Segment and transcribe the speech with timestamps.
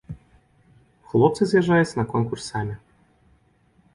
[1.09, 2.75] Хлопцы з'язджаюць на конкурс самі.